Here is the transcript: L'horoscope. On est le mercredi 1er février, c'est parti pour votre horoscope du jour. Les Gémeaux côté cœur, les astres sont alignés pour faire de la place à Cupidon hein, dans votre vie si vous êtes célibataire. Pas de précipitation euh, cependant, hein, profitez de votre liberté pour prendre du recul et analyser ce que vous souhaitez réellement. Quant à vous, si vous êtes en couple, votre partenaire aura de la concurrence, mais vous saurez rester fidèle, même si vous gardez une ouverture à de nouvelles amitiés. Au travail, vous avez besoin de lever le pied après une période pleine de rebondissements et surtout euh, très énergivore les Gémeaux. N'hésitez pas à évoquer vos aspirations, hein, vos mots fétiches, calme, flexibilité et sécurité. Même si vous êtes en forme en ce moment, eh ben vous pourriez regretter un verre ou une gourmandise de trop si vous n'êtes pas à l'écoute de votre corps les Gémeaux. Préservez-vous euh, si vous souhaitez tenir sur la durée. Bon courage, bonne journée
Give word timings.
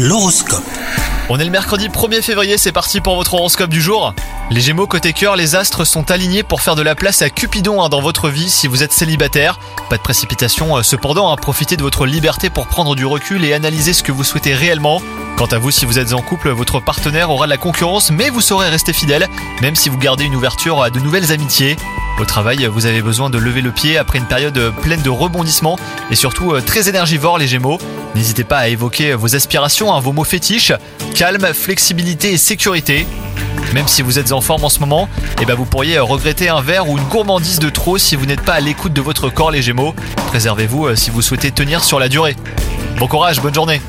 L'horoscope. 0.00 0.62
On 1.28 1.40
est 1.40 1.44
le 1.44 1.50
mercredi 1.50 1.88
1er 1.88 2.22
février, 2.22 2.56
c'est 2.56 2.70
parti 2.70 3.00
pour 3.00 3.16
votre 3.16 3.34
horoscope 3.34 3.68
du 3.68 3.82
jour. 3.82 4.14
Les 4.48 4.60
Gémeaux 4.60 4.86
côté 4.86 5.12
cœur, 5.12 5.34
les 5.34 5.56
astres 5.56 5.84
sont 5.84 6.12
alignés 6.12 6.44
pour 6.44 6.60
faire 6.62 6.76
de 6.76 6.82
la 6.82 6.94
place 6.94 7.20
à 7.20 7.30
Cupidon 7.30 7.82
hein, 7.82 7.88
dans 7.88 8.00
votre 8.00 8.28
vie 8.28 8.48
si 8.48 8.68
vous 8.68 8.84
êtes 8.84 8.92
célibataire. 8.92 9.58
Pas 9.90 9.96
de 9.96 10.02
précipitation 10.02 10.76
euh, 10.76 10.84
cependant, 10.84 11.32
hein, 11.32 11.36
profitez 11.36 11.76
de 11.76 11.82
votre 11.82 12.06
liberté 12.06 12.48
pour 12.48 12.68
prendre 12.68 12.94
du 12.94 13.04
recul 13.06 13.44
et 13.44 13.52
analyser 13.54 13.92
ce 13.92 14.04
que 14.04 14.12
vous 14.12 14.22
souhaitez 14.22 14.54
réellement. 14.54 15.02
Quant 15.36 15.46
à 15.46 15.58
vous, 15.58 15.72
si 15.72 15.84
vous 15.84 15.98
êtes 15.98 16.12
en 16.12 16.22
couple, 16.22 16.50
votre 16.50 16.78
partenaire 16.78 17.32
aura 17.32 17.46
de 17.46 17.50
la 17.50 17.58
concurrence, 17.58 18.12
mais 18.12 18.30
vous 18.30 18.40
saurez 18.40 18.68
rester 18.68 18.92
fidèle, 18.92 19.26
même 19.62 19.74
si 19.74 19.88
vous 19.88 19.98
gardez 19.98 20.26
une 20.26 20.36
ouverture 20.36 20.80
à 20.80 20.90
de 20.90 21.00
nouvelles 21.00 21.32
amitiés. 21.32 21.76
Au 22.20 22.24
travail, 22.24 22.66
vous 22.66 22.86
avez 22.86 23.00
besoin 23.00 23.30
de 23.30 23.38
lever 23.38 23.60
le 23.60 23.70
pied 23.70 23.96
après 23.96 24.18
une 24.18 24.26
période 24.26 24.72
pleine 24.82 25.02
de 25.02 25.10
rebondissements 25.10 25.78
et 26.10 26.16
surtout 26.16 26.52
euh, 26.52 26.60
très 26.60 26.88
énergivore 26.88 27.38
les 27.38 27.46
Gémeaux. 27.46 27.78
N'hésitez 28.16 28.42
pas 28.42 28.58
à 28.58 28.68
évoquer 28.68 29.14
vos 29.14 29.36
aspirations, 29.36 29.94
hein, 29.94 30.00
vos 30.00 30.12
mots 30.12 30.24
fétiches, 30.24 30.72
calme, 31.14 31.46
flexibilité 31.54 32.32
et 32.32 32.36
sécurité. 32.36 33.06
Même 33.72 33.86
si 33.86 34.02
vous 34.02 34.18
êtes 34.18 34.32
en 34.32 34.40
forme 34.40 34.64
en 34.64 34.68
ce 34.68 34.80
moment, 34.80 35.08
eh 35.40 35.44
ben 35.44 35.54
vous 35.54 35.64
pourriez 35.64 36.00
regretter 36.00 36.48
un 36.48 36.60
verre 36.60 36.88
ou 36.88 36.98
une 36.98 37.04
gourmandise 37.04 37.60
de 37.60 37.70
trop 37.70 37.98
si 37.98 38.16
vous 38.16 38.26
n'êtes 38.26 38.42
pas 38.42 38.54
à 38.54 38.60
l'écoute 38.60 38.92
de 38.92 39.00
votre 39.00 39.28
corps 39.28 39.52
les 39.52 39.62
Gémeaux. 39.62 39.94
Préservez-vous 40.28 40.86
euh, 40.86 40.96
si 40.96 41.10
vous 41.10 41.22
souhaitez 41.22 41.52
tenir 41.52 41.84
sur 41.84 42.00
la 42.00 42.08
durée. 42.08 42.34
Bon 42.98 43.06
courage, 43.06 43.40
bonne 43.40 43.54
journée 43.54 43.80